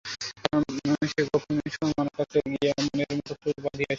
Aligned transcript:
সে 1.11 1.21
গোপনে 1.29 1.65
সুরমার 1.75 2.09
কাছে 2.17 2.39
গিয়া 2.51 2.73
মনের 2.77 3.11
মতো 3.17 3.33
চুল 3.41 3.57
বাঁধিয়া 3.57 3.69
আসিল। 3.71 3.89